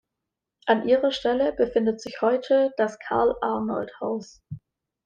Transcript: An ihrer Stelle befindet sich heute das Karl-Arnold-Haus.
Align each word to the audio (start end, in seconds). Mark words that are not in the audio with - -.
An 0.65 0.87
ihrer 0.87 1.11
Stelle 1.11 1.53
befindet 1.53 2.01
sich 2.01 2.21
heute 2.23 2.73
das 2.77 2.97
Karl-Arnold-Haus. 2.97 4.41